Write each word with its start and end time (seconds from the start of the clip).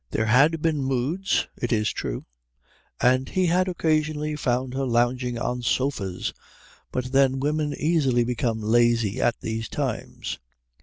There 0.09 0.25
had 0.25 0.63
been 0.63 0.81
moods, 0.83 1.47
it 1.55 1.71
is 1.71 1.93
true, 1.93 2.25
and 3.01 3.29
he 3.29 3.45
had 3.45 3.67
occasionally 3.67 4.35
found 4.35 4.73
her 4.73 4.87
lounging 4.87 5.37
on 5.37 5.61
sofas, 5.61 6.33
but 6.91 7.11
then 7.11 7.39
women 7.39 7.75
easily 7.75 8.23
become 8.23 8.61
lazy 8.61 9.21
at 9.21 9.39
these 9.41 9.69
times. 9.69 10.39